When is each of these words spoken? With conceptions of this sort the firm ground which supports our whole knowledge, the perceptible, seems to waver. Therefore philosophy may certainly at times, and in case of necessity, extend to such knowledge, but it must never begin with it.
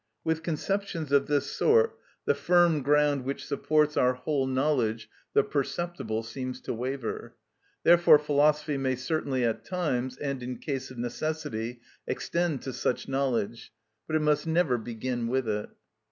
With 0.23 0.41
conceptions 0.41 1.11
of 1.11 1.27
this 1.27 1.45
sort 1.51 1.95
the 2.25 2.33
firm 2.33 2.81
ground 2.81 3.23
which 3.23 3.45
supports 3.45 3.95
our 3.95 4.13
whole 4.15 4.47
knowledge, 4.47 5.07
the 5.35 5.43
perceptible, 5.43 6.23
seems 6.23 6.59
to 6.61 6.73
waver. 6.73 7.35
Therefore 7.83 8.17
philosophy 8.17 8.77
may 8.79 8.95
certainly 8.95 9.45
at 9.45 9.63
times, 9.63 10.17
and 10.17 10.41
in 10.41 10.57
case 10.57 10.89
of 10.89 10.97
necessity, 10.97 11.81
extend 12.07 12.63
to 12.63 12.73
such 12.73 13.07
knowledge, 13.07 13.71
but 14.07 14.15
it 14.15 14.23
must 14.23 14.47
never 14.47 14.79
begin 14.79 15.27
with 15.27 15.47
it. 15.47 15.69